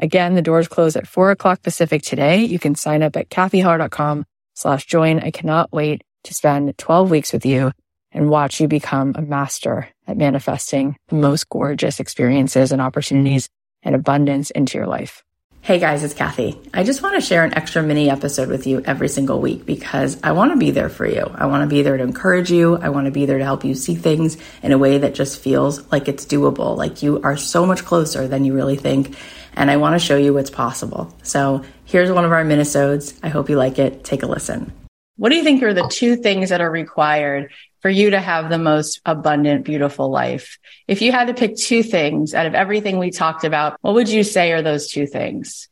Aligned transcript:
Again, 0.00 0.34
the 0.34 0.42
doors 0.42 0.66
close 0.66 0.96
at 0.96 1.06
four 1.06 1.30
o'clock 1.30 1.62
Pacific 1.62 2.02
today. 2.02 2.44
You 2.44 2.58
can 2.58 2.74
sign 2.74 3.02
up 3.02 3.16
at 3.16 3.28
cathyheller.com 3.28 4.24
slash 4.54 4.86
join. 4.86 5.20
I 5.20 5.30
cannot 5.30 5.72
wait 5.72 6.02
to 6.24 6.34
spend 6.34 6.76
12 6.78 7.10
weeks 7.10 7.32
with 7.32 7.44
you 7.44 7.72
and 8.12 8.30
watch 8.30 8.60
you 8.60 8.66
become 8.66 9.14
a 9.14 9.22
master 9.22 9.88
at 10.06 10.16
manifesting 10.16 10.96
the 11.08 11.16
most 11.16 11.48
gorgeous 11.48 12.00
experiences 12.00 12.72
and 12.72 12.80
opportunities 12.80 13.48
and 13.82 13.94
abundance 13.94 14.50
into 14.50 14.78
your 14.78 14.86
life. 14.86 15.22
Hey 15.62 15.78
guys, 15.78 16.02
it's 16.02 16.14
Cathy. 16.14 16.58
I 16.72 16.84
just 16.84 17.02
want 17.02 17.16
to 17.16 17.20
share 17.20 17.44
an 17.44 17.54
extra 17.54 17.82
mini 17.82 18.10
episode 18.10 18.48
with 18.48 18.66
you 18.66 18.82
every 18.84 19.08
single 19.08 19.40
week 19.40 19.66
because 19.66 20.18
I 20.22 20.32
want 20.32 20.52
to 20.52 20.56
be 20.56 20.70
there 20.70 20.88
for 20.88 21.06
you. 21.06 21.30
I 21.34 21.46
want 21.46 21.62
to 21.62 21.72
be 21.72 21.82
there 21.82 21.98
to 21.98 22.02
encourage 22.02 22.50
you. 22.50 22.76
I 22.76 22.88
want 22.88 23.04
to 23.04 23.10
be 23.10 23.26
there 23.26 23.36
to 23.36 23.44
help 23.44 23.64
you 23.64 23.74
see 23.74 23.94
things 23.94 24.38
in 24.62 24.72
a 24.72 24.78
way 24.78 24.96
that 24.98 25.14
just 25.14 25.38
feels 25.38 25.92
like 25.92 26.08
it's 26.08 26.24
doable, 26.24 26.76
like 26.76 27.02
you 27.02 27.20
are 27.22 27.36
so 27.36 27.66
much 27.66 27.84
closer 27.84 28.26
than 28.26 28.44
you 28.44 28.54
really 28.54 28.76
think. 28.76 29.16
And 29.54 29.70
I 29.70 29.76
want 29.76 30.00
to 30.00 30.04
show 30.04 30.16
you 30.16 30.32
what's 30.32 30.50
possible. 30.50 31.14
So 31.22 31.62
here's 31.84 32.10
one 32.10 32.24
of 32.24 32.32
our 32.32 32.42
minisodes. 32.42 33.16
I 33.22 33.28
hope 33.28 33.50
you 33.50 33.56
like 33.56 33.78
it. 33.78 34.02
Take 34.02 34.22
a 34.22 34.26
listen. 34.26 34.72
What 35.20 35.28
do 35.28 35.36
you 35.36 35.44
think 35.44 35.62
are 35.62 35.74
the 35.74 35.86
two 35.86 36.16
things 36.16 36.48
that 36.48 36.62
are 36.62 36.70
required 36.70 37.52
for 37.80 37.90
you 37.90 38.08
to 38.08 38.18
have 38.18 38.48
the 38.48 38.56
most 38.56 39.02
abundant, 39.04 39.66
beautiful 39.66 40.08
life? 40.08 40.58
If 40.88 41.02
you 41.02 41.12
had 41.12 41.26
to 41.26 41.34
pick 41.34 41.56
two 41.56 41.82
things 41.82 42.32
out 42.32 42.46
of 42.46 42.54
everything 42.54 42.98
we 42.98 43.10
talked 43.10 43.44
about, 43.44 43.76
what 43.82 43.92
would 43.92 44.08
you 44.08 44.24
say 44.24 44.50
are 44.52 44.62
those 44.62 44.88
two 44.88 45.06
things? 45.06 45.68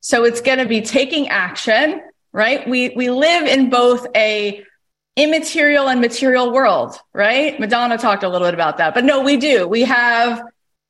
So 0.00 0.24
it's 0.24 0.42
going 0.42 0.58
to 0.58 0.66
be 0.66 0.82
taking 0.82 1.30
action, 1.30 2.02
right? 2.34 2.68
We, 2.68 2.90
we 2.90 3.08
live 3.08 3.46
in 3.46 3.70
both 3.70 4.06
a 4.14 4.62
immaterial 5.16 5.88
and 5.88 6.02
material 6.02 6.52
world, 6.52 6.94
right? 7.14 7.58
Madonna 7.58 7.96
talked 7.96 8.22
a 8.22 8.28
little 8.28 8.48
bit 8.48 8.52
about 8.52 8.76
that, 8.76 8.92
but 8.92 9.06
no, 9.06 9.22
we 9.22 9.38
do. 9.38 9.66
We 9.66 9.80
have 9.84 10.42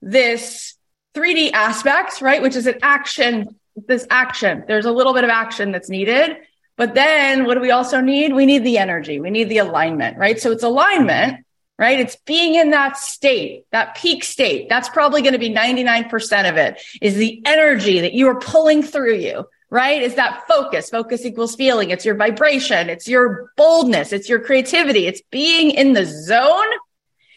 this 0.03 0.75
3D 1.15 1.53
aspect, 1.53 2.21
right? 2.21 2.43
Which 2.43 2.57
is 2.57 2.67
an 2.67 2.81
action, 2.83 3.55
this 3.87 4.05
action. 4.11 4.65
There's 4.67 4.87
a 4.87 4.93
little 4.93 5.15
bit 5.15 5.23
of 5.23 5.31
action 5.31 5.71
that's 5.71 5.89
needed. 5.89 6.39
But 6.81 6.95
then 6.95 7.45
what 7.45 7.57
do 7.57 7.61
we 7.61 7.73
also 7.73 8.01
need? 8.01 8.33
We 8.33 8.47
need 8.47 8.65
the 8.65 8.79
energy. 8.79 9.21
We 9.21 9.29
need 9.29 9.51
the 9.51 9.59
alignment, 9.59 10.17
right? 10.17 10.41
So 10.41 10.51
it's 10.51 10.63
alignment, 10.63 11.45
right? 11.79 12.01
It's 12.01 12.17
being 12.25 12.55
in 12.55 12.71
that 12.71 12.97
state, 12.97 13.67
that 13.71 13.97
peak 13.97 14.25
state. 14.25 14.71
That's 14.71 14.89
probably 14.89 15.21
going 15.21 15.35
to 15.35 15.39
be 15.39 15.51
99% 15.51 16.49
of 16.49 16.57
it 16.57 16.81
is 17.03 17.17
the 17.17 17.43
energy 17.45 18.01
that 18.01 18.15
you 18.15 18.29
are 18.29 18.41
pulling 18.41 18.83
through 18.83 19.17
you, 19.17 19.45
right? 19.69 20.03
Is 20.03 20.15
that 20.15 20.45
focus. 20.49 20.89
Focus 20.89 21.27
equals 21.27 21.55
feeling. 21.55 21.91
It's 21.91 22.07
your 22.07 22.15
vibration. 22.15 22.89
It's 22.89 23.07
your 23.07 23.53
boldness. 23.59 24.15
It's 24.15 24.31
your 24.31 24.41
creativity. 24.41 25.07
It's 25.07 25.21
being 25.31 25.73
in 25.73 25.93
the 25.93 26.07
zone. 26.07 26.71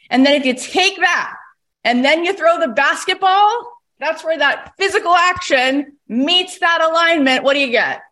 And 0.10 0.25
then 0.25 0.40
if 0.40 0.46
you 0.46 0.54
take 0.54 0.96
that 1.02 1.36
and 1.84 2.06
then 2.06 2.24
you 2.24 2.31
throw 2.31 2.62
the 2.62 2.70
basketball, 2.70 3.74
that's 4.00 4.24
where 4.24 4.38
that 4.38 4.72
physical 4.78 5.14
action 5.14 5.98
meets 6.08 6.60
that 6.60 6.80
alignment. 6.81 7.44
What 7.44 7.56
do 7.56 7.60
you 7.60 7.72
get? 7.72 8.04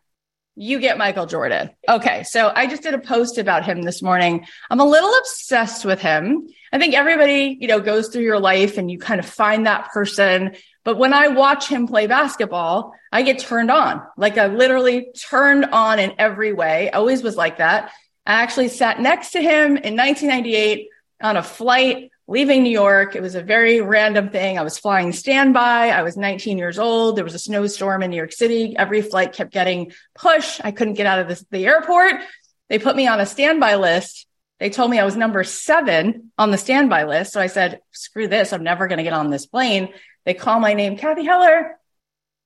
You 0.55 0.79
get 0.79 0.97
Michael 0.97 1.25
Jordan. 1.25 1.69
Okay. 1.87 2.23
So 2.23 2.51
I 2.53 2.67
just 2.67 2.83
did 2.83 2.93
a 2.93 2.99
post 2.99 3.37
about 3.37 3.63
him 3.63 3.81
this 3.83 4.01
morning. 4.01 4.45
I'm 4.69 4.79
a 4.79 4.85
little 4.85 5.13
obsessed 5.19 5.85
with 5.85 6.01
him. 6.01 6.47
I 6.73 6.77
think 6.77 6.93
everybody, 6.93 7.57
you 7.59 7.67
know, 7.67 7.79
goes 7.79 8.09
through 8.09 8.23
your 8.23 8.39
life 8.39 8.77
and 8.77 8.91
you 8.91 8.99
kind 8.99 9.19
of 9.19 9.25
find 9.25 9.65
that 9.65 9.91
person. 9.91 10.55
But 10.83 10.97
when 10.97 11.13
I 11.13 11.29
watch 11.29 11.67
him 11.67 11.87
play 11.87 12.07
basketball, 12.07 12.93
I 13.11 13.21
get 13.21 13.39
turned 13.39 13.71
on. 13.71 14.01
Like 14.17 14.37
I 14.37 14.47
literally 14.47 15.11
turned 15.17 15.65
on 15.65 15.99
in 15.99 16.13
every 16.17 16.53
way. 16.53 16.91
I 16.91 16.97
always 16.97 17.23
was 17.23 17.35
like 17.35 17.57
that. 17.57 17.91
I 18.25 18.41
actually 18.41 18.67
sat 18.67 18.99
next 18.99 19.31
to 19.31 19.41
him 19.41 19.77
in 19.77 19.95
1998 19.95 20.89
on 21.21 21.37
a 21.37 21.43
flight 21.43 22.10
leaving 22.31 22.63
New 22.63 22.71
York. 22.71 23.13
It 23.13 23.21
was 23.21 23.35
a 23.35 23.43
very 23.43 23.81
random 23.81 24.29
thing. 24.29 24.57
I 24.57 24.61
was 24.61 24.77
flying 24.77 25.11
standby. 25.11 25.89
I 25.89 26.01
was 26.01 26.15
19 26.15 26.57
years 26.57 26.79
old. 26.79 27.17
There 27.17 27.25
was 27.25 27.33
a 27.33 27.39
snowstorm 27.39 28.03
in 28.03 28.09
New 28.09 28.15
York 28.15 28.31
City. 28.31 28.73
Every 28.77 29.01
flight 29.01 29.33
kept 29.33 29.51
getting 29.51 29.91
pushed. 30.15 30.61
I 30.63 30.71
couldn't 30.71 30.93
get 30.93 31.05
out 31.05 31.19
of 31.19 31.27
the, 31.27 31.45
the 31.51 31.65
airport. 31.65 32.21
They 32.69 32.79
put 32.79 32.95
me 32.95 33.05
on 33.05 33.19
a 33.19 33.25
standby 33.25 33.75
list. 33.75 34.27
They 34.59 34.69
told 34.69 34.89
me 34.89 34.97
I 34.97 35.03
was 35.03 35.17
number 35.17 35.43
seven 35.43 36.31
on 36.37 36.51
the 36.51 36.57
standby 36.57 37.03
list. 37.03 37.33
So 37.33 37.41
I 37.41 37.47
said, 37.47 37.81
screw 37.91 38.29
this. 38.29 38.53
I'm 38.53 38.63
never 38.63 38.87
going 38.87 38.99
to 38.99 39.03
get 39.03 39.11
on 39.11 39.29
this 39.29 39.45
plane. 39.45 39.93
They 40.25 40.33
call 40.33 40.61
my 40.61 40.73
name, 40.73 40.95
Cathy 40.95 41.25
Heller. 41.25 41.77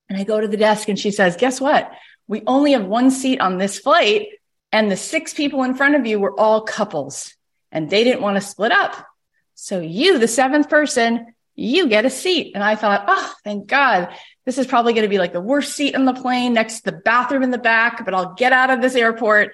And 0.10 0.18
I 0.18 0.24
go 0.24 0.42
to 0.42 0.48
the 0.48 0.58
desk 0.58 0.90
and 0.90 0.98
she 0.98 1.12
says, 1.12 1.36
guess 1.36 1.62
what? 1.62 1.92
We 2.28 2.42
only 2.48 2.72
have 2.72 2.86
one 2.86 3.12
seat 3.12 3.40
on 3.40 3.60
this 3.60 3.78
flight. 3.78 4.30
And 4.72 4.90
the 4.90 4.98
six 4.98 5.36
people 5.36 5.62
in 5.62 5.76
front 5.76 5.94
of 5.94 6.08
you 6.08 6.20
were 6.20 6.38
all 6.40 6.62
couples 6.62 7.36
and 7.72 7.88
they 7.88 8.04
didn't 8.04 8.24
want 8.24 8.38
to 8.38 8.42
split 8.42 8.72
up. 8.72 9.06
So 9.56 9.80
you, 9.80 10.20
the 10.20 10.28
seventh 10.28 10.70
person, 10.70 11.34
you 11.56 11.88
get 11.88 12.06
a 12.06 12.10
seat. 12.10 12.52
And 12.54 12.64
I 12.64 12.76
thought, 12.76 13.06
oh, 13.08 13.34
thank 13.44 13.68
God. 13.68 14.14
This 14.46 14.58
is 14.58 14.68
probably 14.68 14.94
going 14.94 15.04
to 15.04 15.10
be 15.10 15.18
like 15.18 15.34
the 15.34 15.42
worst 15.42 15.74
seat 15.74 15.96
on 15.96 16.06
the 16.06 16.14
plane 16.14 16.54
next 16.54 16.82
to 16.82 16.92
the 16.92 16.98
bathroom 16.98 17.44
in 17.44 17.52
the 17.52 17.58
back, 17.58 18.06
but 18.06 18.14
I'll 18.14 18.34
get 18.36 18.54
out 18.54 18.70
of 18.70 18.82
this 18.82 18.96
airport. 18.96 19.54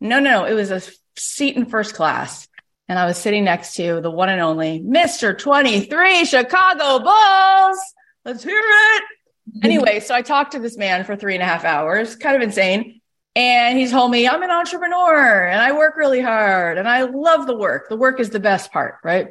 No, 0.00 0.18
no, 0.18 0.44
it 0.44 0.54
was 0.54 0.70
a 0.70 0.82
seat 1.16 1.56
in 1.56 1.66
first 1.66 1.94
class. 1.94 2.48
And 2.88 2.98
I 2.98 3.06
was 3.06 3.16
sitting 3.16 3.44
next 3.44 3.74
to 3.76 4.00
the 4.00 4.10
one 4.10 4.28
and 4.28 4.40
only 4.40 4.80
Mr. 4.80 5.38
23 5.38 6.24
Chicago 6.24 6.98
Bulls. 6.98 7.78
Let's 8.24 8.42
hear 8.42 8.60
it. 8.60 9.02
Anyway, 9.60 9.98
so 9.98 10.14
I 10.14 10.22
talked 10.22 10.52
to 10.52 10.60
this 10.60 10.78
man 10.78 11.04
for 11.04 11.16
three 11.16 11.34
and 11.34 11.42
a 11.42 11.46
half 11.46 11.64
hours, 11.64 12.14
kind 12.14 12.36
of 12.36 12.42
insane. 12.42 13.00
And 13.34 13.76
he 13.76 13.88
told 13.88 14.10
me, 14.10 14.28
I'm 14.28 14.42
an 14.42 14.50
entrepreneur 14.50 15.46
and 15.46 15.60
I 15.60 15.72
work 15.72 15.96
really 15.96 16.20
hard 16.20 16.78
and 16.78 16.88
I 16.88 17.02
love 17.02 17.46
the 17.46 17.56
work. 17.56 17.88
The 17.88 17.96
work 17.96 18.20
is 18.20 18.30
the 18.30 18.40
best 18.40 18.72
part, 18.72 18.98
right? 19.02 19.28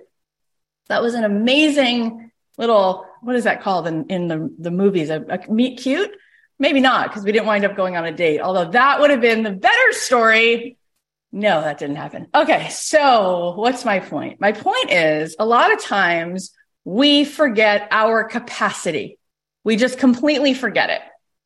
That 0.90 1.02
was 1.02 1.14
an 1.14 1.24
amazing 1.24 2.32
little, 2.58 3.06
what 3.22 3.36
is 3.36 3.46
that 3.46 3.62
called 3.62 3.88
in, 3.88 4.08
in 4.08 4.28
the, 4.28 4.54
the 4.60 4.72
movies? 4.72 5.10
A, 5.10 5.22
a 5.22 5.52
meet 5.52 5.80
cute? 5.80 6.12
Maybe 6.60 6.80
not, 6.80 7.10
because 7.10 7.24
we 7.24 7.32
didn't 7.32 7.48
wind 7.48 7.66
up 7.66 7.76
going 7.76 7.98
on 7.98 8.06
a 8.06 8.12
date, 8.12 8.40
although 8.40 8.70
that 8.72 9.00
would 9.00 9.10
have 9.10 9.22
been 9.22 9.44
the 9.44 9.52
better 9.52 9.92
story. 9.94 10.78
No, 11.32 11.62
that 11.62 11.78
didn't 11.78 11.96
happen. 11.96 12.28
Okay. 12.36 12.70
So 12.70 13.54
what's 13.56 13.86
my 13.86 14.00
point? 14.00 14.42
My 14.42 14.52
point 14.52 14.92
is 14.92 15.36
a 15.40 15.46
lot 15.46 15.74
of 15.74 15.82
times 15.82 16.52
we 16.84 17.26
forget 17.26 17.88
our 17.90 18.26
capacity. 18.26 19.18
We 19.64 19.76
just 19.76 19.98
completely 19.98 20.54
forget 20.54 20.90
it. 20.90 21.02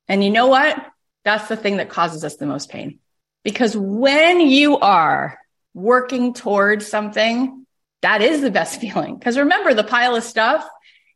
And 0.08 0.24
you 0.24 0.32
know 0.32 0.48
what? 0.48 0.76
That's 1.24 1.48
the 1.48 1.56
thing 1.56 1.78
that 1.78 1.90
causes 1.90 2.24
us 2.24 2.36
the 2.36 2.46
most 2.46 2.70
pain. 2.70 3.00
Because 3.44 3.76
when 3.76 4.42
you 4.42 4.80
are 4.80 5.40
working 5.74 6.34
towards 6.34 6.88
something 6.88 7.65
that 8.06 8.22
is 8.22 8.42
the 8.42 8.52
best 8.52 8.80
feeling. 8.80 9.18
Because 9.18 9.36
remember 9.36 9.74
the 9.74 9.84
pile 9.84 10.16
of 10.16 10.24
stuff, 10.24 10.64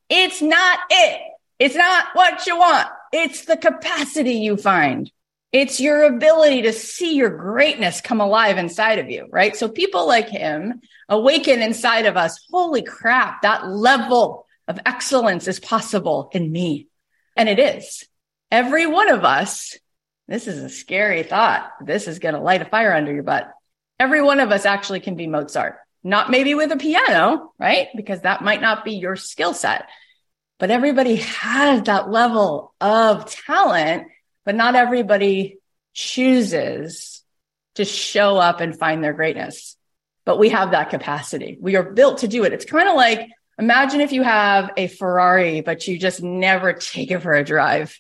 it's 0.10 0.42
not 0.42 0.80
it. 0.90 1.22
It's 1.60 1.76
not 1.76 2.08
what 2.14 2.48
you 2.48 2.58
want. 2.58 2.88
It's 3.14 3.46
the 3.46 3.58
capacity 3.58 4.34
you 4.34 4.58
find. 4.58 5.12
It's 5.52 5.80
your 5.80 6.04
ability 6.04 6.64
to 6.64 6.74
see 6.74 7.14
your 7.14 7.30
greatness 7.30 8.02
come 8.02 8.22
alive 8.22 8.58
inside 8.58 8.98
of 8.98 9.08
you, 9.08 9.28
right? 9.30 9.56
So 9.56 9.70
people 9.70 10.08
like 10.08 10.30
him 10.30 10.82
awaken 11.08 11.62
inside 11.62 12.08
of 12.08 12.18
us. 12.18 12.44
Holy 12.50 12.82
crap, 12.82 13.44
that 13.44 13.68
level 13.68 14.48
of 14.68 14.80
excellence 14.84 15.48
is 15.48 15.60
possible 15.60 16.32
in 16.34 16.52
me. 16.52 16.88
And 17.36 17.48
it 17.48 17.60
is. 17.60 18.04
Every 18.52 18.88
one 18.88 19.12
of 19.12 19.24
us, 19.24 19.78
this 20.28 20.48
is 20.48 20.64
a 20.64 20.70
scary 20.70 21.22
thought. 21.22 21.70
This 21.86 22.08
is 22.08 22.18
going 22.18 22.34
to 22.34 22.42
light 22.42 22.64
a 22.64 22.66
fire 22.66 22.94
under 22.94 23.14
your 23.14 23.22
butt. 23.22 23.52
Every 24.00 24.24
one 24.24 24.40
of 24.40 24.52
us 24.52 24.66
actually 24.66 25.02
can 25.02 25.14
be 25.14 25.28
Mozart 25.28 25.76
not 26.04 26.30
maybe 26.32 26.54
with 26.56 26.72
a 26.72 26.78
piano, 26.78 27.52
right? 27.60 27.88
Because 27.96 28.22
that 28.22 28.44
might 28.44 28.62
not 28.62 28.86
be 28.86 28.94
your 28.94 29.16
skill 29.16 29.54
set. 29.54 29.88
But 30.58 30.72
everybody 30.72 31.18
has 31.18 31.84
that 31.84 32.10
level 32.10 32.74
of 32.82 33.30
talent, 33.30 34.08
but 34.46 34.56
not 34.56 34.76
everybody 34.76 35.58
chooses 35.94 37.24
to 37.76 37.86
show 37.86 38.38
up 38.38 38.62
and 38.62 38.78
find 38.78 39.04
their 39.04 39.14
greatness. 39.14 39.76
but 40.26 40.38
we 40.38 40.50
have 40.50 40.72
that 40.72 40.92
capacity. 40.92 41.58
We 41.60 41.76
are 41.76 41.92
built 41.92 42.20
to 42.20 42.28
do 42.28 42.44
it. 42.44 42.54
It's 42.54 42.66
kind 42.66 42.88
of 42.88 42.96
like 42.96 43.28
imagine 43.58 44.00
if 44.00 44.12
you 44.12 44.22
have 44.22 44.72
a 44.78 44.88
Ferrari, 44.88 45.62
but 45.62 45.88
you 45.88 45.98
just 45.98 46.22
never 46.22 46.74
take 46.74 47.10
it 47.12 47.20
for 47.22 47.34
a 47.34 47.44
drive. 47.44 48.00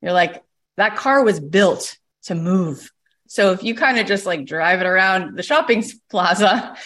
You're 0.00 0.12
like, 0.12 0.42
that 0.76 0.96
car 0.96 1.24
was 1.24 1.40
built 1.40 1.96
to 2.24 2.34
move. 2.34 2.90
So 3.26 3.52
if 3.52 3.62
you 3.64 3.74
kind 3.74 3.98
of 3.98 4.06
just 4.06 4.24
like 4.24 4.46
drive 4.46 4.80
it 4.80 4.86
around 4.86 5.36
the 5.36 5.42
shopping 5.42 5.82
plaza, 6.10 6.76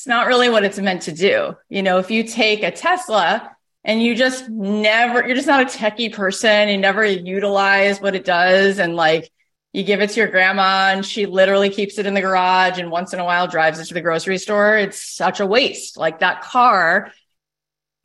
it's 0.00 0.06
not 0.06 0.28
really 0.28 0.48
what 0.48 0.64
it's 0.64 0.78
meant 0.78 1.02
to 1.02 1.12
do. 1.12 1.54
You 1.68 1.82
know, 1.82 1.98
if 1.98 2.10
you 2.10 2.24
take 2.24 2.62
a 2.62 2.70
Tesla 2.70 3.54
and 3.84 4.02
you 4.02 4.14
just 4.14 4.48
never, 4.48 5.26
you're 5.26 5.36
just 5.36 5.46
not 5.46 5.60
a 5.60 5.66
techie 5.66 6.10
person, 6.10 6.70
you 6.70 6.78
never 6.78 7.04
utilize 7.04 8.00
what 8.00 8.14
it 8.14 8.24
does 8.24 8.78
and 8.78 8.96
like 8.96 9.30
you 9.74 9.82
give 9.82 10.00
it 10.00 10.08
to 10.08 10.20
your 10.20 10.28
grandma 10.28 10.88
and 10.94 11.04
she 11.04 11.26
literally 11.26 11.68
keeps 11.68 11.98
it 11.98 12.06
in 12.06 12.14
the 12.14 12.22
garage 12.22 12.78
and 12.78 12.90
once 12.90 13.12
in 13.12 13.20
a 13.20 13.24
while 13.26 13.46
drives 13.46 13.78
it 13.78 13.84
to 13.88 13.92
the 13.92 14.00
grocery 14.00 14.38
store. 14.38 14.78
It's 14.78 14.98
such 14.98 15.38
a 15.38 15.44
waste. 15.44 15.98
Like 15.98 16.20
that 16.20 16.40
car, 16.40 17.12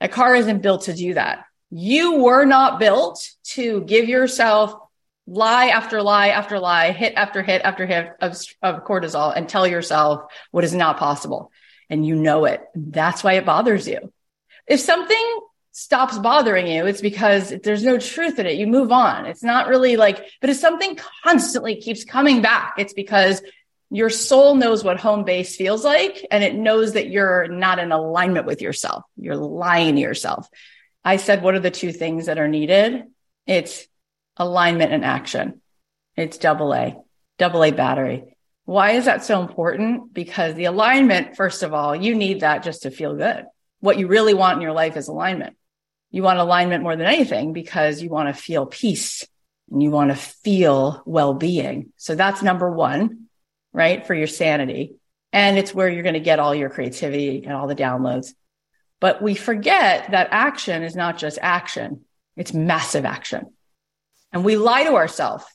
a 0.01 0.09
car 0.09 0.36
isn't 0.36 0.62
built 0.62 0.83
to 0.83 0.94
do 0.94 1.13
that. 1.13 1.45
You 1.69 2.15
were 2.15 2.44
not 2.44 2.77
built 2.77 3.25
to 3.53 3.86
give 3.86 4.09
yourself 4.09 4.75
lie 5.27 5.68
after 5.68 6.01
lie 6.01 6.27
after 6.27 6.59
lie, 6.59 6.92
hit 6.92 7.13
after 7.15 7.42
hit 7.42 7.62
after 7.62 7.86
hit 7.86 8.12
of, 8.19 8.38
of 8.62 8.83
cortisol 8.83 9.31
and 9.33 9.47
tell 9.47 9.65
yourself 9.65 10.30
what 10.51 10.65
is 10.65 10.75
not 10.75 10.97
possible. 10.97 11.53
And 11.89 12.05
you 12.05 12.15
know 12.15 12.45
it. 12.45 12.63
That's 12.73 13.23
why 13.23 13.33
it 13.33 13.45
bothers 13.45 13.87
you. 13.87 14.11
If 14.67 14.79
something 14.79 15.39
stops 15.71 16.17
bothering 16.17 16.67
you, 16.67 16.85
it's 16.85 17.01
because 17.01 17.53
there's 17.63 17.83
no 17.83 17.97
truth 17.97 18.39
in 18.39 18.45
it. 18.45 18.57
You 18.57 18.65
move 18.67 18.91
on. 18.91 19.25
It's 19.25 19.43
not 19.43 19.67
really 19.67 19.97
like, 19.97 20.25
but 20.41 20.49
if 20.49 20.57
something 20.57 20.97
constantly 21.23 21.75
keeps 21.75 22.03
coming 22.03 22.41
back, 22.41 22.75
it's 22.77 22.93
because 22.93 23.41
your 23.91 24.09
soul 24.09 24.55
knows 24.55 24.83
what 24.83 24.99
home 24.99 25.23
base 25.23 25.55
feels 25.55 25.83
like 25.85 26.25
and 26.31 26.43
it 26.43 26.55
knows 26.55 26.93
that 26.93 27.09
you're 27.09 27.47
not 27.47 27.79
in 27.79 27.91
alignment 27.91 28.45
with 28.45 28.61
yourself. 28.61 29.03
You're 29.15 29.35
lying 29.35 29.95
to 29.95 30.01
yourself. 30.01 30.49
I 31.03 31.17
said, 31.17 31.43
what 31.43 31.53
are 31.55 31.59
the 31.59 31.71
two 31.71 31.91
things 31.91 32.25
that 32.25 32.39
are 32.39 32.47
needed? 32.47 33.03
It's 33.45 33.87
alignment 34.37 34.91
and 34.91 35.05
action. 35.05 35.61
It's 36.15 36.37
double 36.37 36.73
A, 36.73 36.97
double 37.37 37.63
A 37.63 37.71
battery. 37.71 38.34
Why 38.65 38.91
is 38.91 39.06
that 39.06 39.23
so 39.23 39.41
important? 39.41 40.13
Because 40.13 40.56
the 40.56 40.65
alignment, 40.65 41.35
first 41.35 41.63
of 41.63 41.73
all, 41.73 41.95
you 41.95 42.15
need 42.15 42.41
that 42.41 42.63
just 42.63 42.81
to 42.81 42.91
feel 42.91 43.15
good. 43.15 43.45
What 43.79 43.97
you 43.97 44.07
really 44.07 44.33
want 44.33 44.57
in 44.57 44.62
your 44.62 44.73
life 44.73 44.97
is 44.97 45.07
alignment. 45.07 45.56
You 46.12 46.23
want 46.23 46.39
alignment 46.39 46.83
more 46.83 46.95
than 46.95 47.06
anything 47.06 47.53
because 47.53 48.01
you 48.01 48.09
want 48.09 48.33
to 48.33 48.41
feel 48.41 48.65
peace 48.65 49.27
and 49.71 49.83
you 49.83 49.91
want 49.91 50.09
to 50.09 50.15
feel 50.15 51.03
well 51.06 51.33
being. 51.33 51.91
So 51.97 52.15
that's 52.15 52.41
number 52.41 52.71
one, 52.71 53.27
right? 53.73 54.06
For 54.06 54.15
your 54.15 54.27
sanity. 54.27 54.95
And 55.31 55.57
it's 55.57 55.73
where 55.73 55.89
you're 55.89 56.03
going 56.03 56.13
to 56.13 56.19
get 56.19 56.39
all 56.39 56.56
your 56.56 56.69
creativity 56.69 57.44
and 57.44 57.53
all 57.53 57.68
the 57.68 57.75
downloads. 57.75 58.33
But 59.00 59.21
we 59.21 59.35
forget 59.35 60.11
that 60.11 60.29
action 60.31 60.81
is 60.81 60.95
not 60.95 61.18
just 61.18 61.38
action. 61.41 62.06
It's 62.38 62.53
massive 62.53 63.06
action. 63.06 63.53
And 64.31 64.44
we 64.44 64.57
lie 64.57 64.85
to 64.85 64.95
ourselves. 64.95 65.45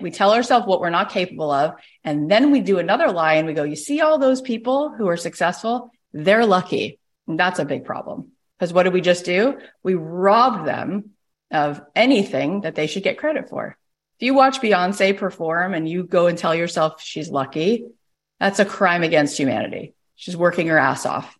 We 0.00 0.10
tell 0.10 0.32
ourselves 0.32 0.66
what 0.66 0.80
we're 0.80 0.90
not 0.90 1.10
capable 1.10 1.50
of. 1.50 1.74
And 2.04 2.30
then 2.30 2.50
we 2.50 2.60
do 2.60 2.78
another 2.78 3.10
lie 3.10 3.34
and 3.34 3.46
we 3.46 3.54
go, 3.54 3.64
you 3.64 3.76
see 3.76 4.00
all 4.00 4.18
those 4.18 4.40
people 4.40 4.90
who 4.90 5.08
are 5.08 5.16
successful? 5.16 5.90
They're 6.12 6.46
lucky. 6.46 6.98
And 7.26 7.38
that's 7.38 7.58
a 7.58 7.64
big 7.64 7.84
problem. 7.84 8.32
Because 8.58 8.72
what 8.72 8.82
did 8.82 8.92
we 8.92 9.00
just 9.00 9.24
do? 9.24 9.58
We 9.82 9.94
robbed 9.94 10.66
them 10.66 11.10
of 11.50 11.82
anything 11.94 12.62
that 12.62 12.74
they 12.74 12.86
should 12.86 13.02
get 13.02 13.18
credit 13.18 13.48
for. 13.48 13.76
If 14.18 14.26
you 14.26 14.34
watch 14.34 14.60
Beyonce 14.60 15.16
perform 15.16 15.74
and 15.74 15.88
you 15.88 16.04
go 16.04 16.26
and 16.26 16.36
tell 16.36 16.54
yourself 16.54 17.02
she's 17.02 17.30
lucky, 17.30 17.86
that's 18.38 18.58
a 18.58 18.64
crime 18.64 19.02
against 19.02 19.38
humanity. 19.38 19.94
She's 20.14 20.36
working 20.36 20.66
her 20.66 20.78
ass 20.78 21.06
off. 21.06 21.38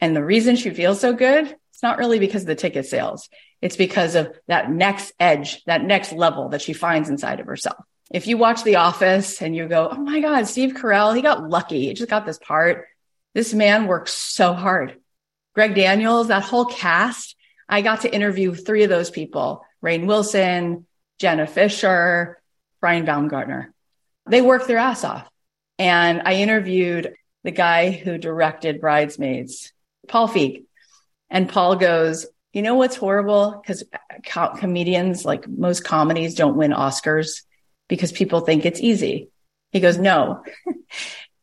And 0.00 0.14
the 0.14 0.24
reason 0.24 0.56
she 0.56 0.70
feels 0.70 1.00
so 1.00 1.12
good, 1.12 1.54
it's 1.72 1.82
not 1.82 1.98
really 1.98 2.18
because 2.18 2.42
of 2.42 2.48
the 2.48 2.54
ticket 2.54 2.86
sales. 2.86 3.28
It's 3.60 3.76
because 3.76 4.14
of 4.14 4.34
that 4.46 4.70
next 4.70 5.12
edge, 5.18 5.64
that 5.64 5.82
next 5.82 6.12
level 6.12 6.50
that 6.50 6.62
she 6.62 6.72
finds 6.72 7.08
inside 7.08 7.40
of 7.40 7.46
herself. 7.46 7.84
If 8.10 8.26
you 8.26 8.36
watch 8.36 8.64
The 8.64 8.76
Office 8.76 9.40
and 9.40 9.54
you 9.54 9.68
go, 9.68 9.88
Oh 9.90 9.96
my 9.96 10.20
God, 10.20 10.46
Steve 10.46 10.74
Carell, 10.74 11.14
he 11.14 11.22
got 11.22 11.48
lucky. 11.48 11.86
He 11.86 11.94
just 11.94 12.10
got 12.10 12.26
this 12.26 12.38
part. 12.38 12.86
This 13.34 13.54
man 13.54 13.86
works 13.86 14.12
so 14.12 14.52
hard. 14.52 14.98
Greg 15.54 15.74
Daniels, 15.74 16.28
that 16.28 16.42
whole 16.42 16.64
cast, 16.64 17.36
I 17.68 17.82
got 17.82 18.00
to 18.02 18.12
interview 18.12 18.54
three 18.54 18.82
of 18.82 18.90
those 18.90 19.10
people, 19.10 19.64
Rainn 19.82 20.06
Wilson, 20.06 20.86
Jenna 21.18 21.46
Fischer, 21.46 22.40
Brian 22.80 23.04
Baumgartner. 23.04 23.72
They 24.26 24.42
worked 24.42 24.66
their 24.66 24.78
ass 24.78 25.04
off. 25.04 25.28
And 25.78 26.22
I 26.24 26.34
interviewed 26.34 27.14
the 27.44 27.50
guy 27.52 27.90
who 27.90 28.18
directed 28.18 28.80
Bridesmaids, 28.80 29.72
Paul 30.08 30.28
Feig. 30.28 30.64
And 31.30 31.48
Paul 31.48 31.76
goes, 31.76 32.26
you 32.52 32.62
know 32.62 32.74
what's 32.74 32.96
horrible? 32.96 33.60
Because 33.62 33.84
co- 34.26 34.54
comedians, 34.56 35.24
like 35.24 35.48
most 35.48 35.84
comedies, 35.84 36.34
don't 36.34 36.56
win 36.56 36.72
Oscars 36.72 37.42
because 37.90 38.12
people 38.12 38.40
think 38.40 38.64
it's 38.64 38.80
easy. 38.80 39.28
He 39.72 39.80
goes, 39.80 39.98
no, 39.98 40.44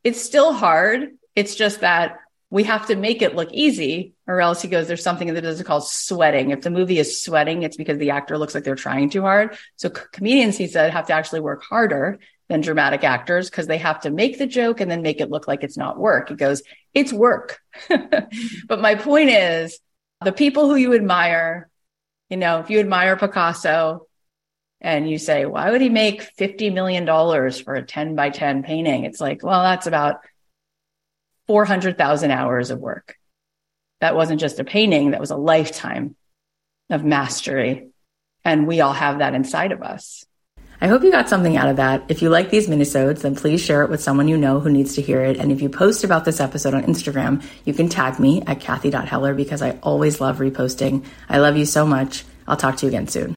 it's 0.02 0.20
still 0.20 0.52
hard. 0.52 1.10
It's 1.36 1.54
just 1.54 1.80
that 1.82 2.16
we 2.50 2.64
have 2.64 2.86
to 2.86 2.96
make 2.96 3.20
it 3.20 3.36
look 3.36 3.52
easy 3.52 4.14
or 4.26 4.40
else 4.40 4.62
he 4.62 4.68
goes, 4.68 4.88
there's 4.88 5.02
something 5.02 5.32
that 5.34 5.44
is 5.44 5.62
called 5.62 5.86
sweating. 5.86 6.50
If 6.50 6.62
the 6.62 6.70
movie 6.70 6.98
is 6.98 7.22
sweating, 7.22 7.62
it's 7.62 7.76
because 7.76 7.98
the 7.98 8.10
actor 8.10 8.38
looks 8.38 8.54
like 8.54 8.64
they're 8.64 8.74
trying 8.74 9.10
too 9.10 9.20
hard. 9.20 9.56
So 9.76 9.90
comedians, 9.90 10.56
he 10.56 10.66
said, 10.66 10.90
have 10.90 11.06
to 11.08 11.12
actually 11.12 11.40
work 11.40 11.62
harder 11.62 12.18
than 12.48 12.62
dramatic 12.62 13.04
actors 13.04 13.50
because 13.50 13.66
they 13.66 13.76
have 13.76 14.00
to 14.00 14.10
make 14.10 14.38
the 14.38 14.46
joke 14.46 14.80
and 14.80 14.90
then 14.90 15.02
make 15.02 15.20
it 15.20 15.30
look 15.30 15.46
like 15.46 15.62
it's 15.62 15.76
not 15.76 15.98
work. 15.98 16.30
He 16.30 16.34
goes, 16.34 16.62
it's 16.94 17.12
work. 17.12 17.60
but 18.66 18.80
my 18.80 18.94
point 18.94 19.28
is 19.28 19.78
the 20.24 20.32
people 20.32 20.66
who 20.66 20.76
you 20.76 20.94
admire, 20.94 21.68
you 22.30 22.38
know, 22.38 22.60
if 22.60 22.70
you 22.70 22.80
admire 22.80 23.16
Picasso 23.16 24.07
and 24.80 25.10
you 25.10 25.18
say, 25.18 25.44
why 25.44 25.70
would 25.70 25.80
he 25.80 25.88
make 25.88 26.36
$50 26.36 26.72
million 26.72 27.06
for 27.64 27.74
a 27.74 27.82
10 27.82 28.14
by 28.14 28.30
10 28.30 28.62
painting? 28.62 29.04
It's 29.04 29.20
like, 29.20 29.42
well, 29.42 29.62
that's 29.62 29.86
about 29.86 30.16
400,000 31.48 32.30
hours 32.30 32.70
of 32.70 32.78
work. 32.78 33.16
That 34.00 34.14
wasn't 34.14 34.40
just 34.40 34.60
a 34.60 34.64
painting, 34.64 35.10
that 35.10 35.20
was 35.20 35.32
a 35.32 35.36
lifetime 35.36 36.14
of 36.90 37.04
mastery. 37.04 37.88
And 38.44 38.66
we 38.66 38.80
all 38.80 38.92
have 38.92 39.18
that 39.18 39.34
inside 39.34 39.72
of 39.72 39.82
us. 39.82 40.24
I 40.80 40.86
hope 40.86 41.02
you 41.02 41.10
got 41.10 41.28
something 41.28 41.56
out 41.56 41.68
of 41.68 41.76
that. 41.76 42.04
If 42.08 42.22
you 42.22 42.30
like 42.30 42.50
these 42.50 42.68
minisodes, 42.68 43.22
then 43.22 43.34
please 43.34 43.60
share 43.60 43.82
it 43.82 43.90
with 43.90 44.00
someone 44.00 44.28
you 44.28 44.36
know 44.36 44.60
who 44.60 44.70
needs 44.70 44.94
to 44.94 45.02
hear 45.02 45.22
it. 45.24 45.36
And 45.36 45.50
if 45.50 45.60
you 45.60 45.68
post 45.68 46.04
about 46.04 46.24
this 46.24 46.38
episode 46.38 46.72
on 46.72 46.84
Instagram, 46.84 47.42
you 47.64 47.74
can 47.74 47.88
tag 47.88 48.20
me 48.20 48.42
at 48.46 48.60
Cathy.Heller 48.60 49.34
because 49.34 49.60
I 49.60 49.72
always 49.82 50.20
love 50.20 50.38
reposting. 50.38 51.04
I 51.28 51.38
love 51.38 51.56
you 51.56 51.64
so 51.64 51.84
much. 51.84 52.24
I'll 52.46 52.56
talk 52.56 52.76
to 52.76 52.86
you 52.86 52.90
again 52.90 53.08
soon. 53.08 53.34